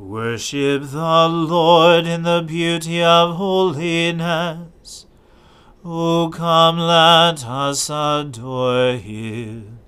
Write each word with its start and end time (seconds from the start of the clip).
Worship 0.00 0.84
the 0.84 1.28
Lord 1.28 2.06
in 2.06 2.22
the 2.22 2.40
beauty 2.40 3.02
of 3.02 3.36
holiness. 3.36 5.04
O 5.84 6.30
come, 6.34 6.78
let 6.78 7.44
us 7.46 7.90
adore 7.90 8.94
him. 8.94 9.80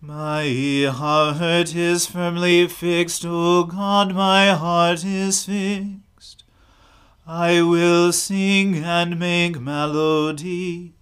My 0.00 0.90
heart 0.90 1.76
is 1.76 2.06
firmly 2.06 2.66
fixed, 2.66 3.26
O 3.26 3.64
God, 3.64 4.14
my 4.14 4.52
heart 4.54 5.04
is 5.04 5.44
fixed. 5.44 6.44
I 7.26 7.60
will 7.60 8.10
sing 8.10 8.76
and 8.76 9.18
make 9.18 9.60
melody. 9.60 10.94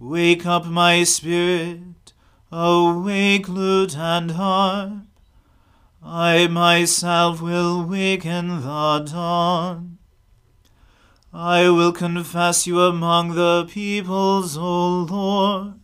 Wake 0.00 0.44
up 0.46 0.66
my 0.66 1.04
spirit, 1.04 1.97
awake 2.50 3.48
lute 3.48 3.96
and 3.96 4.32
harp. 4.32 4.92
I 6.02 6.46
myself 6.46 7.42
will 7.42 7.84
waken 7.84 8.62
the 8.62 9.00
dawn. 9.00 9.98
I 11.32 11.68
will 11.68 11.92
confess 11.92 12.66
you 12.66 12.80
among 12.80 13.34
the 13.34 13.66
peoples, 13.68 14.56
O 14.56 15.00
Lord. 15.02 15.74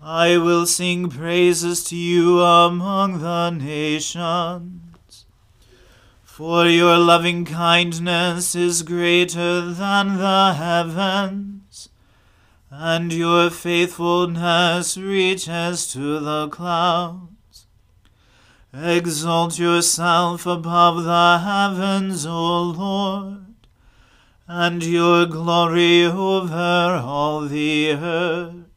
I 0.00 0.38
will 0.38 0.64
sing 0.66 1.10
praises 1.10 1.84
to 1.84 1.96
you 1.96 2.40
among 2.40 3.18
the 3.20 3.50
nations. 3.50 5.26
For 6.22 6.66
your 6.66 6.96
loving 6.96 7.44
kindness 7.44 8.54
is 8.54 8.82
greater 8.82 9.72
than 9.72 10.16
the 10.18 10.54
heavens, 10.54 11.57
and 12.70 13.12
your 13.12 13.50
faithfulness 13.50 14.96
reaches 14.96 15.92
to 15.92 16.20
the 16.20 16.48
clouds. 16.48 17.66
Exalt 18.72 19.58
yourself 19.58 20.46
above 20.46 21.04
the 21.04 21.38
heavens, 21.38 22.26
O 22.26 22.62
Lord, 22.62 23.54
and 24.46 24.84
your 24.84 25.26
glory 25.26 26.04
over 26.04 27.00
all 27.02 27.42
the 27.42 27.92
earth 27.92 28.68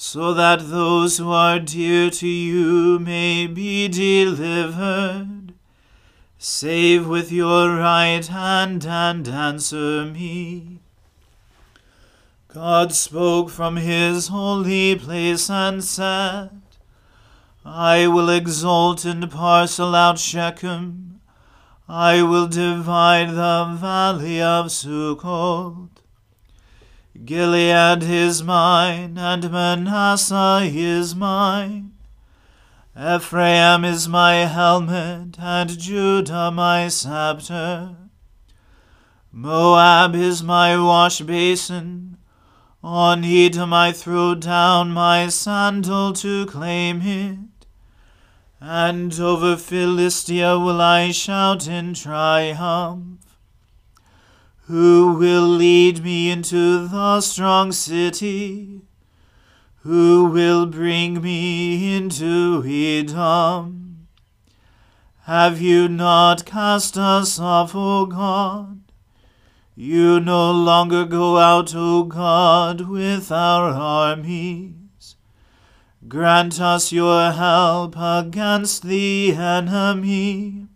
so 0.00 0.32
that 0.32 0.70
those 0.70 1.18
who 1.18 1.28
are 1.28 1.58
dear 1.58 2.08
to 2.08 2.28
you 2.28 3.00
may 3.00 3.48
be 3.48 3.88
delivered. 3.88 5.52
Save 6.38 7.08
with 7.08 7.32
your 7.32 7.74
right 7.74 8.24
hand 8.24 8.86
and 8.86 9.26
answer 9.26 10.04
me. 10.04 10.77
God 12.60 12.92
spoke 12.92 13.50
from 13.50 13.76
his 13.76 14.26
holy 14.26 14.96
place 14.96 15.48
and 15.48 15.84
said, 15.84 16.60
I 17.64 18.08
will 18.08 18.28
exalt 18.28 19.04
and 19.04 19.30
parcel 19.30 19.94
out 19.94 20.18
Shechem. 20.18 21.20
I 21.88 22.20
will 22.24 22.48
divide 22.48 23.30
the 23.30 23.76
valley 23.78 24.42
of 24.42 24.66
Sukkot. 24.66 25.90
Gilead 27.24 28.02
is 28.02 28.42
mine, 28.42 29.16
and 29.16 29.52
Manasseh 29.52 30.62
is 30.64 31.14
mine. 31.14 31.92
Ephraim 33.00 33.84
is 33.84 34.08
my 34.08 34.34
helmet, 34.34 35.38
and 35.38 35.78
Judah 35.78 36.50
my 36.50 36.88
scepter. 36.88 37.94
Moab 39.30 40.16
is 40.16 40.42
my 40.42 40.76
wash 40.76 41.20
basin. 41.20 42.17
On 42.82 43.24
Edom 43.24 43.72
I 43.72 43.90
throw 43.90 44.36
down 44.36 44.92
my 44.92 45.28
sandal 45.28 46.12
to 46.12 46.46
claim 46.46 47.02
it. 47.02 47.66
And 48.60 49.18
over 49.18 49.56
Philistia 49.56 50.58
will 50.58 50.80
I 50.80 51.10
shout 51.10 51.66
in 51.66 51.94
triumph. 51.94 53.18
Who 54.66 55.16
will 55.18 55.48
lead 55.48 56.04
me 56.04 56.30
into 56.30 56.86
the 56.86 57.20
strong 57.20 57.72
city? 57.72 58.82
Who 59.82 60.26
will 60.26 60.66
bring 60.66 61.22
me 61.22 61.96
into 61.96 62.62
Edom? 62.66 64.08
Have 65.22 65.60
you 65.60 65.88
not 65.88 66.44
cast 66.44 66.96
us 66.96 67.38
off, 67.38 67.74
O 67.74 68.06
God? 68.06 68.80
You 69.80 70.18
no 70.18 70.50
longer 70.50 71.04
go 71.04 71.38
out, 71.38 71.72
O 71.72 72.02
God, 72.02 72.80
with 72.88 73.30
our 73.30 73.70
armies. 73.70 75.14
Grant 76.08 76.60
us 76.60 76.90
your 76.90 77.30
help 77.30 77.94
against 77.96 78.82
the 78.82 79.36
enemy, 79.36 80.66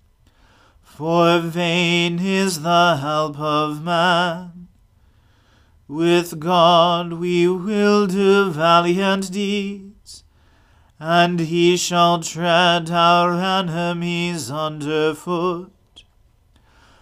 for 0.82 1.40
vain 1.40 2.20
is 2.20 2.62
the 2.62 2.99
help 2.99 3.40
of 3.40 3.82
man. 3.82 4.69
With 5.88 6.38
God 6.38 7.14
we 7.14 7.49
will 7.49 8.06
do 8.06 8.52
valiant 8.52 9.32
deeds, 9.32 10.22
and 11.00 11.40
he 11.40 11.76
shall 11.76 12.20
tread 12.20 12.88
our 12.88 13.32
enemies 13.32 14.49
under 14.49 15.12
foot. 15.12 15.72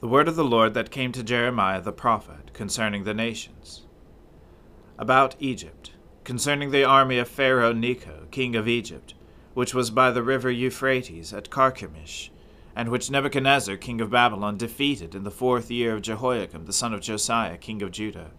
The 0.00 0.08
word 0.08 0.28
of 0.28 0.36
the 0.36 0.44
Lord 0.44 0.72
that 0.72 0.90
came 0.90 1.12
to 1.12 1.22
Jeremiah 1.22 1.82
the 1.82 1.92
prophet 1.92 2.54
concerning 2.54 3.04
the 3.04 3.12
nations. 3.12 3.82
About 4.98 5.36
Egypt, 5.38 5.92
concerning 6.24 6.70
the 6.70 6.84
army 6.84 7.18
of 7.18 7.28
Pharaoh 7.28 7.74
Necho, 7.74 8.26
king 8.30 8.56
of 8.56 8.66
Egypt, 8.66 9.12
which 9.52 9.74
was 9.74 9.90
by 9.90 10.10
the 10.10 10.22
river 10.22 10.50
Euphrates 10.50 11.34
at 11.34 11.50
Carchemish, 11.50 12.30
and 12.74 12.88
which 12.88 13.10
Nebuchadnezzar 13.10 13.76
king 13.76 14.00
of 14.00 14.08
Babylon 14.08 14.56
defeated 14.56 15.14
in 15.14 15.24
the 15.24 15.30
fourth 15.30 15.70
year 15.70 15.96
of 15.96 16.00
Jehoiakim 16.00 16.64
the 16.64 16.72
son 16.72 16.94
of 16.94 17.02
Josiah 17.02 17.58
king 17.58 17.82
of 17.82 17.90
Judah. 17.90 18.30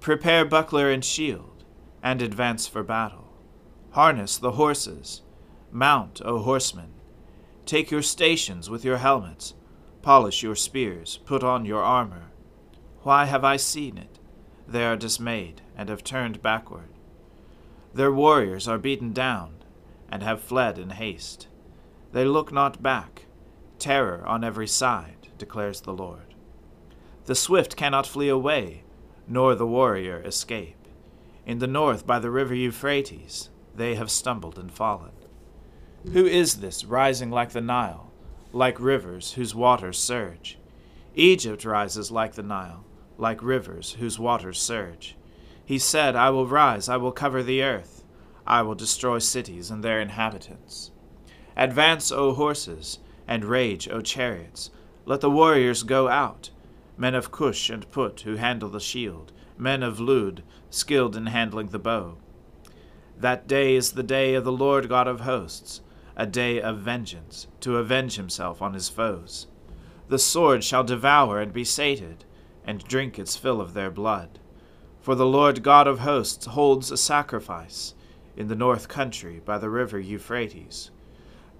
Prepare 0.00 0.44
buckler 0.44 0.90
and 0.90 1.04
shield, 1.04 1.62
and 2.02 2.20
advance 2.20 2.66
for 2.66 2.82
battle. 2.82 3.32
Harness 3.90 4.36
the 4.36 4.52
horses. 4.52 5.22
Mount, 5.70 6.20
O 6.24 6.40
horsemen. 6.40 6.90
Take 7.66 7.92
your 7.92 8.02
stations 8.02 8.68
with 8.68 8.84
your 8.84 8.96
helmets 8.98 9.54
Polish 10.04 10.42
your 10.42 10.54
spears, 10.54 11.18
put 11.24 11.42
on 11.42 11.64
your 11.64 11.82
armor. 11.82 12.24
Why 13.04 13.24
have 13.24 13.42
I 13.42 13.56
seen 13.56 13.96
it? 13.96 14.18
They 14.68 14.84
are 14.84 14.96
dismayed, 14.96 15.62
and 15.78 15.88
have 15.88 16.04
turned 16.04 16.42
backward. 16.42 16.90
Their 17.94 18.12
warriors 18.12 18.68
are 18.68 18.76
beaten 18.76 19.14
down, 19.14 19.54
and 20.10 20.22
have 20.22 20.42
fled 20.42 20.78
in 20.78 20.90
haste. 20.90 21.48
They 22.12 22.26
look 22.26 22.52
not 22.52 22.82
back. 22.82 23.24
Terror 23.78 24.22
on 24.26 24.44
every 24.44 24.66
side, 24.66 25.28
declares 25.38 25.80
the 25.80 25.94
Lord. 25.94 26.34
The 27.24 27.34
swift 27.34 27.74
cannot 27.74 28.06
flee 28.06 28.28
away, 28.28 28.82
nor 29.26 29.54
the 29.54 29.66
warrior 29.66 30.20
escape. 30.20 30.86
In 31.46 31.60
the 31.60 31.66
north 31.66 32.06
by 32.06 32.18
the 32.18 32.30
river 32.30 32.54
Euphrates, 32.54 33.48
they 33.74 33.94
have 33.94 34.10
stumbled 34.10 34.58
and 34.58 34.70
fallen. 34.70 35.12
Who 36.12 36.26
is 36.26 36.56
this 36.56 36.84
rising 36.84 37.30
like 37.30 37.52
the 37.52 37.62
Nile? 37.62 38.10
Like 38.54 38.78
rivers 38.78 39.32
whose 39.32 39.52
waters 39.52 39.98
surge. 39.98 40.58
Egypt 41.16 41.64
rises 41.64 42.12
like 42.12 42.34
the 42.34 42.42
Nile, 42.42 42.84
like 43.18 43.42
rivers 43.42 43.96
whose 43.98 44.16
waters 44.16 44.60
surge. 44.60 45.16
He 45.64 45.76
said, 45.76 46.14
I 46.14 46.30
will 46.30 46.46
rise, 46.46 46.88
I 46.88 46.96
will 46.96 47.10
cover 47.10 47.42
the 47.42 47.64
earth, 47.64 48.04
I 48.46 48.62
will 48.62 48.76
destroy 48.76 49.18
cities 49.18 49.72
and 49.72 49.82
their 49.82 50.00
inhabitants. 50.00 50.92
Advance, 51.56 52.12
O 52.12 52.32
horses, 52.32 53.00
and 53.26 53.44
rage, 53.44 53.88
O 53.88 54.00
chariots. 54.00 54.70
Let 55.04 55.20
the 55.20 55.30
warriors 55.30 55.82
go 55.82 56.08
out, 56.08 56.50
men 56.96 57.16
of 57.16 57.32
Cush 57.32 57.70
and 57.70 57.90
Put, 57.90 58.20
who 58.20 58.36
handle 58.36 58.68
the 58.68 58.78
shield, 58.78 59.32
men 59.58 59.82
of 59.82 59.98
Lud, 59.98 60.44
skilled 60.70 61.16
in 61.16 61.26
handling 61.26 61.68
the 61.68 61.78
bow. 61.80 62.18
That 63.18 63.48
day 63.48 63.74
is 63.74 63.92
the 63.92 64.02
day 64.04 64.34
of 64.34 64.44
the 64.44 64.52
Lord 64.52 64.88
God 64.88 65.08
of 65.08 65.22
hosts 65.22 65.80
a 66.16 66.26
day 66.26 66.60
of 66.60 66.78
vengeance, 66.78 67.46
to 67.60 67.78
avenge 67.78 68.16
himself 68.16 68.62
on 68.62 68.74
his 68.74 68.88
foes. 68.88 69.46
The 70.08 70.18
sword 70.18 70.62
shall 70.62 70.84
devour 70.84 71.40
and 71.40 71.52
be 71.52 71.64
sated, 71.64 72.24
and 72.64 72.84
drink 72.84 73.18
its 73.18 73.36
fill 73.36 73.60
of 73.60 73.74
their 73.74 73.90
blood. 73.90 74.38
For 75.00 75.14
the 75.14 75.26
Lord 75.26 75.62
God 75.62 75.86
of 75.86 76.00
hosts 76.00 76.46
holds 76.46 76.90
a 76.90 76.96
sacrifice 76.96 77.94
in 78.36 78.48
the 78.48 78.54
north 78.54 78.88
country 78.88 79.40
by 79.44 79.58
the 79.58 79.70
river 79.70 79.98
Euphrates. 79.98 80.90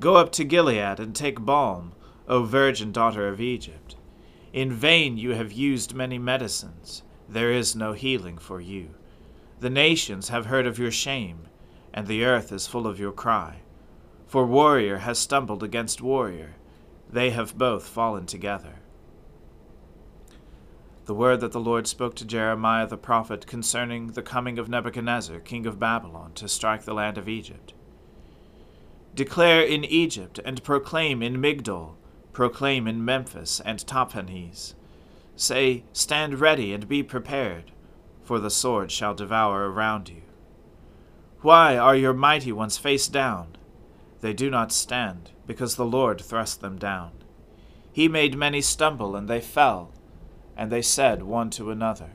Go 0.00 0.16
up 0.16 0.32
to 0.32 0.44
Gilead 0.44 0.98
and 0.98 1.14
take 1.14 1.44
balm, 1.44 1.92
O 2.26 2.44
virgin 2.44 2.90
daughter 2.90 3.28
of 3.28 3.40
Egypt. 3.40 3.96
In 4.52 4.72
vain 4.72 5.18
you 5.18 5.30
have 5.30 5.52
used 5.52 5.94
many 5.94 6.18
medicines, 6.18 7.02
there 7.28 7.52
is 7.52 7.76
no 7.76 7.92
healing 7.92 8.38
for 8.38 8.60
you. 8.60 8.90
The 9.60 9.70
nations 9.70 10.28
have 10.28 10.46
heard 10.46 10.66
of 10.66 10.78
your 10.78 10.90
shame, 10.90 11.48
and 11.92 12.06
the 12.06 12.24
earth 12.24 12.52
is 12.52 12.66
full 12.66 12.86
of 12.86 12.98
your 12.98 13.12
cry. 13.12 13.60
For 14.26 14.46
warrior 14.46 14.98
has 14.98 15.18
stumbled 15.18 15.62
against 15.62 16.00
warrior, 16.00 16.54
they 17.10 17.30
have 17.30 17.56
both 17.56 17.86
fallen 17.86 18.26
together. 18.26 18.76
The 21.06 21.14
word 21.14 21.40
that 21.40 21.52
the 21.52 21.60
Lord 21.60 21.86
spoke 21.86 22.14
to 22.16 22.24
Jeremiah 22.24 22.86
the 22.86 22.96
prophet 22.96 23.46
concerning 23.46 24.08
the 24.08 24.22
coming 24.22 24.58
of 24.58 24.68
Nebuchadnezzar, 24.70 25.38
king 25.40 25.66
of 25.66 25.78
Babylon, 25.78 26.32
to 26.36 26.48
strike 26.48 26.84
the 26.84 26.94
land 26.94 27.18
of 27.18 27.28
Egypt. 27.28 27.74
Declare 29.14 29.62
in 29.62 29.84
Egypt, 29.84 30.40
and 30.44 30.64
proclaim 30.64 31.22
in 31.22 31.36
Migdol, 31.36 31.92
proclaim 32.32 32.88
in 32.88 33.04
Memphis 33.04 33.60
and 33.60 33.86
Tahpanhes. 33.86 34.74
Say, 35.36 35.84
Stand 35.92 36.40
ready 36.40 36.72
and 36.72 36.88
be 36.88 37.02
prepared, 37.02 37.70
for 38.22 38.38
the 38.40 38.50
sword 38.50 38.90
shall 38.90 39.14
devour 39.14 39.70
around 39.70 40.08
you. 40.08 40.22
Why 41.42 41.76
are 41.76 41.94
your 41.94 42.14
mighty 42.14 42.50
ones 42.50 42.78
face 42.78 43.06
down? 43.06 43.56
They 44.24 44.32
do 44.32 44.48
not 44.48 44.72
stand, 44.72 45.32
because 45.46 45.76
the 45.76 45.84
Lord 45.84 46.18
thrust 46.18 46.62
them 46.62 46.78
down. 46.78 47.10
He 47.92 48.08
made 48.08 48.38
many 48.38 48.62
stumble, 48.62 49.14
and 49.16 49.28
they 49.28 49.42
fell, 49.42 49.92
and 50.56 50.72
they 50.72 50.80
said 50.80 51.24
one 51.24 51.50
to 51.50 51.70
another, 51.70 52.08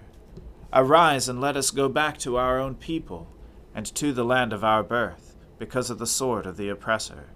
Arise 0.74 1.30
and 1.30 1.40
let 1.40 1.56
us 1.56 1.70
go 1.70 1.88
back 1.88 2.18
to 2.18 2.36
our 2.36 2.58
own 2.60 2.74
people, 2.74 3.28
and 3.76 3.86
to 3.94 4.12
the 4.12 4.26
land 4.26 4.54
of 4.54 4.64
our 4.64 4.82
birth, 4.82 5.36
because 5.60 5.92
of 5.92 6.00
the 6.00 6.08
sword 6.08 6.48
of 6.48 6.58
the 6.58 6.68
oppressor. 6.68 7.30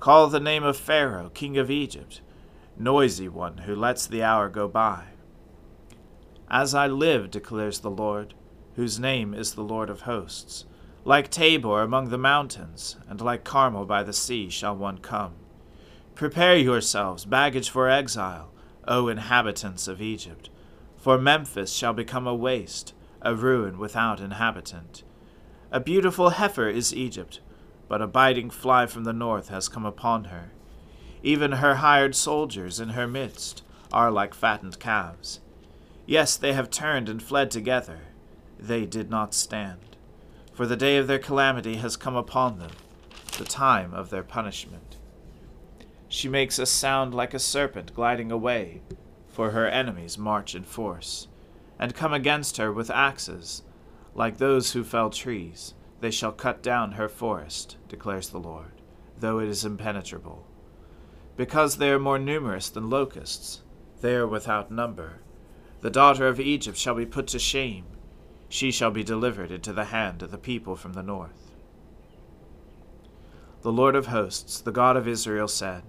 Call 0.00 0.28
the 0.28 0.40
name 0.40 0.64
of 0.64 0.78
Pharaoh, 0.78 1.28
king 1.28 1.58
of 1.58 1.70
Egypt, 1.70 2.22
noisy 2.78 3.28
one 3.28 3.58
who 3.58 3.76
lets 3.76 4.06
the 4.06 4.22
hour 4.22 4.48
go 4.48 4.66
by. 4.66 5.08
As 6.50 6.74
I 6.74 6.86
live, 6.86 7.30
declares 7.30 7.80
the 7.80 7.90
Lord, 7.90 8.32
whose 8.76 8.98
name 8.98 9.34
is 9.34 9.52
the 9.52 9.62
Lord 9.62 9.90
of 9.90 10.00
hosts, 10.00 10.64
like 11.08 11.30
Tabor 11.30 11.80
among 11.80 12.10
the 12.10 12.18
mountains, 12.18 12.98
and 13.08 13.18
like 13.22 13.42
Carmel 13.42 13.86
by 13.86 14.02
the 14.02 14.12
sea 14.12 14.50
shall 14.50 14.76
one 14.76 14.98
come. 14.98 15.32
Prepare 16.14 16.58
yourselves, 16.58 17.24
baggage 17.24 17.70
for 17.70 17.88
exile, 17.88 18.52
O 18.86 19.08
inhabitants 19.08 19.88
of 19.88 20.02
Egypt, 20.02 20.50
for 20.98 21.16
Memphis 21.16 21.72
shall 21.72 21.94
become 21.94 22.26
a 22.26 22.34
waste, 22.34 22.92
a 23.22 23.34
ruin 23.34 23.78
without 23.78 24.20
inhabitant. 24.20 25.02
A 25.72 25.80
beautiful 25.80 26.28
heifer 26.28 26.68
is 26.68 26.94
Egypt, 26.94 27.40
but 27.88 28.02
a 28.02 28.06
biting 28.06 28.50
fly 28.50 28.84
from 28.84 29.04
the 29.04 29.14
north 29.14 29.48
has 29.48 29.66
come 29.66 29.86
upon 29.86 30.24
her. 30.24 30.50
Even 31.22 31.52
her 31.52 31.76
hired 31.76 32.14
soldiers 32.14 32.78
in 32.78 32.90
her 32.90 33.08
midst 33.08 33.62
are 33.90 34.10
like 34.10 34.34
fattened 34.34 34.78
calves. 34.78 35.40
Yes, 36.04 36.36
they 36.36 36.52
have 36.52 36.68
turned 36.68 37.08
and 37.08 37.22
fled 37.22 37.50
together. 37.50 38.00
They 38.58 38.84
did 38.84 39.08
not 39.08 39.32
stand 39.32 39.87
for 40.58 40.66
the 40.66 40.76
day 40.76 40.96
of 40.96 41.06
their 41.06 41.20
calamity 41.20 41.76
has 41.76 41.96
come 41.96 42.16
upon 42.16 42.58
them, 42.58 42.72
the 43.38 43.44
time 43.44 43.94
of 43.94 44.10
their 44.10 44.24
punishment. 44.24 44.96
She 46.08 46.28
makes 46.28 46.58
a 46.58 46.66
sound 46.66 47.14
like 47.14 47.32
a 47.32 47.38
serpent 47.38 47.94
gliding 47.94 48.32
away, 48.32 48.82
for 49.28 49.52
her 49.52 49.68
enemies 49.68 50.18
march 50.18 50.56
in 50.56 50.64
force, 50.64 51.28
and 51.78 51.94
come 51.94 52.12
against 52.12 52.56
her 52.56 52.72
with 52.72 52.90
axes, 52.90 53.62
like 54.16 54.38
those 54.38 54.72
who 54.72 54.82
fell 54.82 55.10
trees. 55.10 55.74
They 56.00 56.10
shall 56.10 56.32
cut 56.32 56.60
down 56.60 56.90
her 56.90 57.08
forest, 57.08 57.76
declares 57.88 58.30
the 58.30 58.40
Lord, 58.40 58.72
though 59.16 59.38
it 59.38 59.48
is 59.48 59.64
impenetrable. 59.64 60.44
Because 61.36 61.76
they 61.76 61.90
are 61.90 62.00
more 62.00 62.18
numerous 62.18 62.68
than 62.68 62.90
locusts, 62.90 63.62
they 64.00 64.16
are 64.16 64.26
without 64.26 64.72
number. 64.72 65.20
The 65.82 65.90
daughter 65.90 66.26
of 66.26 66.40
Egypt 66.40 66.76
shall 66.76 66.96
be 66.96 67.06
put 67.06 67.28
to 67.28 67.38
shame 67.38 67.84
she 68.48 68.70
shall 68.70 68.90
be 68.90 69.04
delivered 69.04 69.50
into 69.50 69.72
the 69.72 69.86
hand 69.86 70.22
of 70.22 70.30
the 70.30 70.38
people 70.38 70.74
from 70.74 70.94
the 70.94 71.02
north. 71.02 71.52
the 73.62 73.72
Lord 73.72 73.96
of 73.96 74.06
hosts, 74.06 74.60
the 74.60 74.72
God 74.72 74.96
of 74.96 75.08
Israel, 75.08 75.48
said, 75.48 75.82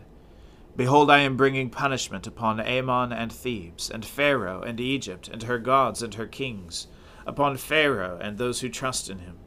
Behold, 0.76 1.12
I 1.12 1.20
am 1.20 1.38
bringing 1.38 1.70
punishment 1.70 2.26
upon 2.26 2.60
Amon 2.60 3.12
and 3.14 3.32
Thebes, 3.32 3.90
and 3.90 4.06
Pharaoh 4.06 4.62
and 4.62 4.80
Egypt, 4.80 5.28
and 5.28 5.44
her 5.44 5.60
gods 5.60 6.02
and 6.02 6.14
her 6.16 6.26
kings, 6.26 6.88
upon 7.26 7.58
Pharaoh 7.58 8.18
and 8.22 8.38
those 8.38 8.62
who 8.62 8.70
trust 8.70 9.10
in 9.10 9.20
him. 9.20 9.38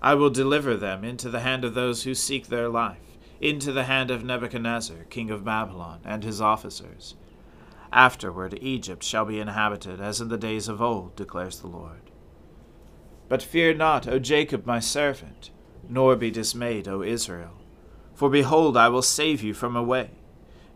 I 0.00 0.14
will 0.14 0.30
deliver 0.30 0.76
them 0.76 1.04
into 1.04 1.28
the 1.28 1.40
hand 1.40 1.64
of 1.64 1.74
those 1.74 2.04
who 2.04 2.14
seek 2.14 2.46
their 2.46 2.68
life, 2.68 3.18
into 3.40 3.72
the 3.72 3.84
hand 3.84 4.10
of 4.10 4.24
Nebuchadnezzar, 4.24 5.04
king 5.10 5.30
of 5.30 5.44
Babylon, 5.44 6.00
and 6.04 6.22
his 6.22 6.40
officers. 6.40 7.16
Afterward 7.92 8.58
Egypt 8.60 9.02
shall 9.02 9.24
be 9.24 9.40
inhabited 9.40 10.00
as 10.00 10.20
in 10.20 10.28
the 10.28 10.38
days 10.38 10.68
of 10.68 10.82
old, 10.82 11.16
declares 11.16 11.60
the 11.60 11.66
Lord. 11.66 12.07
But 13.28 13.42
fear 13.42 13.74
not, 13.74 14.08
O 14.08 14.18
Jacob 14.18 14.66
my 14.66 14.80
servant, 14.80 15.50
nor 15.88 16.16
be 16.16 16.30
dismayed, 16.30 16.88
O 16.88 17.02
Israel. 17.02 17.52
For 18.14 18.30
behold, 18.30 18.76
I 18.76 18.88
will 18.88 19.02
save 19.02 19.42
you 19.42 19.54
from 19.54 19.76
away, 19.76 20.10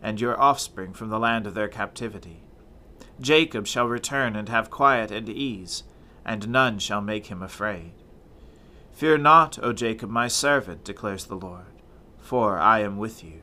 and 0.01 0.21
your 0.21 0.39
offspring 0.39 0.93
from 0.93 1.09
the 1.09 1.19
land 1.19 1.47
of 1.47 1.55
their 1.55 1.67
captivity. 1.67 2.43
Jacob 3.19 3.67
shall 3.67 3.87
return 3.87 4.35
and 4.35 4.49
have 4.49 4.69
quiet 4.69 5.11
and 5.11 5.27
ease, 5.29 5.83
and 6.25 6.49
none 6.49 6.79
shall 6.79 7.01
make 7.01 7.27
him 7.27 7.41
afraid. 7.41 7.91
Fear 8.93 9.19
not, 9.19 9.57
O 9.63 9.73
Jacob 9.73 10.09
my 10.09 10.27
servant, 10.27 10.83
declares 10.83 11.25
the 11.25 11.35
Lord, 11.35 11.81
for 12.19 12.59
I 12.59 12.79
am 12.79 12.97
with 12.97 13.23
you. 13.23 13.41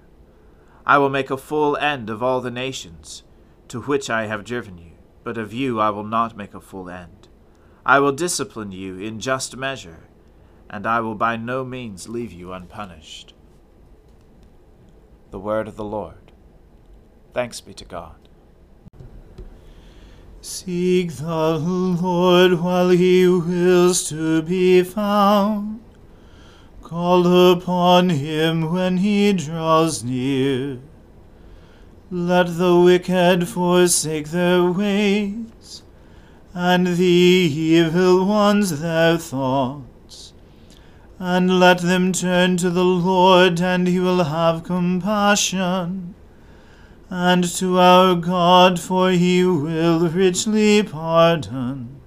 I 0.87 0.99
will 0.99 1.11
make 1.11 1.31
a 1.31 1.37
full 1.37 1.77
end 1.77 2.09
of 2.09 2.23
all 2.23 2.41
the 2.41 2.51
nations 2.51 3.23
to 3.69 3.83
which 3.83 4.09
I 4.09 4.27
have 4.27 4.45
driven 4.45 4.79
you, 4.79 4.93
but 5.23 5.37
of 5.37 5.53
you 5.53 5.79
I 5.79 5.91
will 5.91 6.05
not 6.05 6.37
make 6.37 6.55
a 6.55 6.61
full 6.61 6.89
end. 6.89 7.20
I 7.85 7.99
will 8.01 8.13
discipline 8.13 8.73
you 8.73 8.99
in 8.99 9.21
just 9.21 9.57
measure, 9.57 10.09
and 10.69 10.87
I 10.87 11.01
will 11.01 11.15
by 11.15 11.37
no 11.37 11.65
means 11.65 12.09
leave 12.09 12.33
you 12.33 12.53
unpunished. 12.53 13.35
The 15.31 15.39
word 15.39 15.69
of 15.69 15.77
the 15.77 15.85
Lord. 15.85 16.33
Thanks 17.33 17.61
be 17.61 17.73
to 17.75 17.85
God. 17.85 18.17
Seek 20.43 21.13
the 21.13 21.59
Lord 21.59 22.61
while 22.61 22.89
he 22.89 23.27
wills 23.29 24.09
to 24.09 24.43
be 24.43 24.83
found. 24.83 25.81
Call 26.83 27.53
upon 27.53 28.09
him 28.09 28.73
when 28.73 28.97
he 28.97 29.33
draws 29.33 30.03
near. 30.03 30.81
Let 32.11 32.57
the 32.59 32.77
wicked 32.77 33.49
forsake 33.49 34.31
their 34.31 34.65
ways, 34.65 35.83
and 36.55 36.87
the 36.87 37.05
evil 37.05 38.25
ones 38.25 38.81
their 38.81 39.19
thoughts. 39.19 40.33
And 41.19 41.61
let 41.61 41.79
them 41.81 42.13
turn 42.13 42.57
to 42.59 42.71
the 42.71 42.85
Lord, 42.85 43.61
and 43.61 43.87
he 43.87 44.01
will 44.01 44.25
have 44.25 44.65
compassion 44.65 46.15
and 47.11 47.43
to 47.57 47.77
our 47.77 48.15
God, 48.15 48.79
for 48.79 49.11
he 49.11 49.45
will 49.45 50.09
richly 50.09 50.83
pardon. 50.85 52.01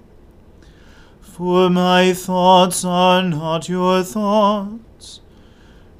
For 1.19 1.69
my 1.69 2.13
thoughts 2.13 2.85
are 2.85 3.21
not 3.21 3.67
your 3.67 4.01
thoughts, 4.03 5.19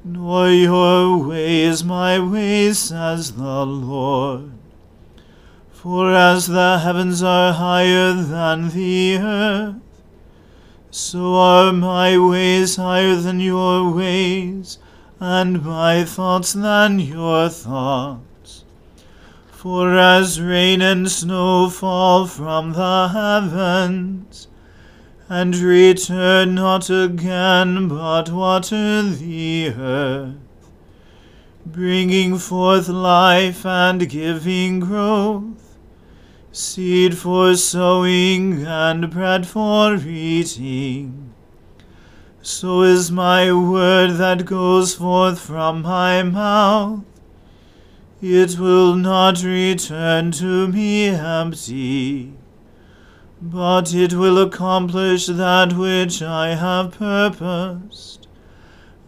nor 0.02 0.48
your 0.48 1.18
ways 1.18 1.84
my 1.84 2.18
ways, 2.18 2.78
says 2.78 3.32
the 3.32 3.66
Lord. 3.66 4.52
For 5.84 6.14
as 6.14 6.46
the 6.46 6.78
heavens 6.78 7.22
are 7.22 7.52
higher 7.52 8.14
than 8.14 8.70
the 8.70 9.18
earth, 9.18 9.74
so 10.90 11.34
are 11.34 11.74
my 11.74 12.16
ways 12.16 12.76
higher 12.76 13.16
than 13.16 13.38
your 13.38 13.92
ways, 13.92 14.78
and 15.20 15.62
my 15.62 16.04
thoughts 16.04 16.54
than 16.54 17.00
your 17.00 17.50
thoughts. 17.50 18.64
For 19.50 19.98
as 19.98 20.40
rain 20.40 20.80
and 20.80 21.10
snow 21.10 21.68
fall 21.68 22.26
from 22.28 22.72
the 22.72 23.08
heavens, 23.08 24.48
and 25.28 25.54
return 25.54 26.54
not 26.54 26.88
again, 26.88 27.88
but 27.88 28.30
water 28.30 29.02
the 29.02 29.68
earth, 29.76 30.70
bringing 31.66 32.38
forth 32.38 32.88
life 32.88 33.66
and 33.66 34.08
giving 34.08 34.80
growth, 34.80 35.63
seed 36.54 37.18
for 37.18 37.56
sowing 37.56 38.64
and 38.64 39.10
bread 39.10 39.44
for 39.44 39.96
eating. 39.96 41.34
So 42.42 42.82
is 42.82 43.10
my 43.10 43.52
word 43.52 44.18
that 44.18 44.46
goes 44.46 44.94
forth 44.94 45.40
from 45.40 45.82
my 45.82 46.22
mouth. 46.22 47.00
It 48.22 48.56
will 48.56 48.94
not 48.94 49.42
return 49.42 50.30
to 50.32 50.68
me 50.68 51.08
empty, 51.08 52.34
but 53.42 53.92
it 53.92 54.12
will 54.12 54.40
accomplish 54.40 55.26
that 55.26 55.72
which 55.72 56.22
I 56.22 56.54
have 56.54 56.92
purposed, 56.92 58.28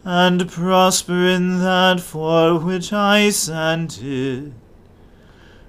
and 0.04 0.48
prosper 0.48 1.26
in 1.28 1.60
that 1.60 2.00
for 2.00 2.58
which 2.58 2.92
I 2.92 3.30
sent 3.30 4.02
it. 4.02 4.52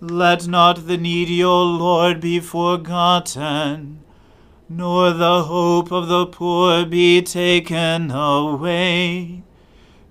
Let 0.00 0.46
not 0.46 0.86
the 0.86 0.96
needy, 0.96 1.42
O 1.42 1.60
Lord, 1.60 2.20
be 2.20 2.38
forgotten, 2.38 4.04
nor 4.68 5.10
the 5.12 5.42
hope 5.42 5.90
of 5.90 6.06
the 6.06 6.24
poor 6.24 6.86
be 6.86 7.20
taken 7.20 8.12
away. 8.12 9.42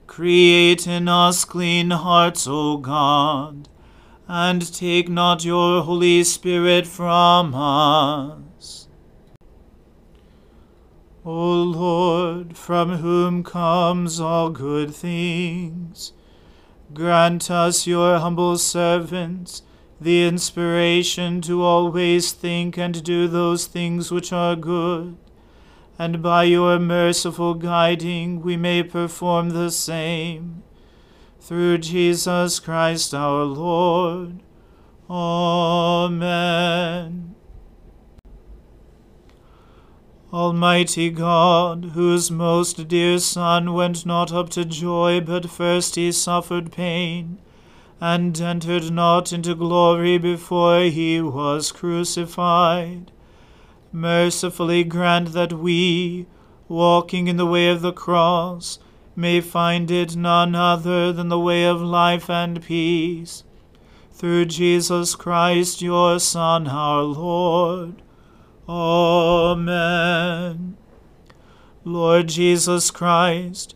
Create 0.06 0.88
in 0.88 1.08
us 1.08 1.46
clean 1.46 1.91
hearts, 1.91 2.46
O 2.50 2.75
God, 2.75 3.70
and 4.27 4.74
take 4.74 5.08
not 5.08 5.46
your 5.46 5.82
Holy 5.82 6.22
Spirit 6.25 6.86
from 6.86 7.56
us. 7.56 8.89
O 11.24 11.53
Lord, 11.53 12.58
from 12.58 12.98
whom 12.98 13.41
comes 13.41 14.20
all 14.20 14.50
good 14.50 14.94
things, 14.94 16.12
grant 16.94 17.50
us, 17.50 17.88
your 17.88 18.20
humble 18.20 18.58
servants, 18.58 19.62
the 20.00 20.27
inspiration 20.27 21.42
to 21.42 21.63
always 21.63 22.32
think 22.32 22.77
and 22.77 23.04
do 23.04 23.27
those 23.27 23.66
things 23.66 24.12
which 24.12 24.32
are 24.32 24.56
good, 24.56 25.18
and 25.98 26.22
by 26.22 26.44
your 26.44 26.77
merciful 26.77 27.56
guiding 27.56 28.42
we 28.42 28.56
may 28.56 28.84
perform 28.84 29.50
the 29.50 29.72
same. 29.72 30.62
Through 31.39 31.80
Jesus 31.80 32.60
Christ 32.60 33.13
our 33.13 33.44
Lord. 33.44 34.44
Amen. 35.10 36.48
Almighty 40.34 41.10
God, 41.10 41.92
whose 41.94 42.30
most 42.30 42.89
dear 42.89 43.18
Son 43.18 43.74
went 43.74 44.06
not 44.06 44.34
up 44.34 44.50
to 44.50 44.66
joy, 44.66 45.22
but 45.22 45.50
first 45.50 45.96
he 45.96 46.12
suffered 46.12 46.70
pain, 46.70 47.38
and 48.00 48.39
entered 48.39 48.92
not 48.92 49.34
into 49.34 49.56
glory 49.56 50.18
before 50.18 50.82
he 50.82 51.20
was 51.22 51.72
crucified. 51.72 53.12
Mercifully 53.92 54.84
grant 54.84 55.34
that 55.34 55.54
we, 55.54 56.27
walking 56.68 57.27
in 57.27 57.38
the 57.38 57.46
way 57.46 57.70
of 57.70 57.82
the 57.82 57.94
cross, 57.94 58.80
may 59.16 59.42
find 59.42 59.89
it 59.89 60.16
none 60.16 60.54
other 60.54 61.12
than 61.12 61.30
the 61.30 61.39
way 61.39 61.66
of 61.66 61.82
life 61.82 62.30
and 62.30 62.62
peace. 62.62 63.44
Through 64.12 64.46
Jesus 64.46 65.16
Christ, 65.16 65.82
your 65.82 66.20
Son, 66.20 66.68
our 66.68 67.01
Lord. 67.01 68.01
Amen. 68.70 70.27
Lord 71.84 72.27
Jesus 72.27 72.92
Christ, 72.92 73.75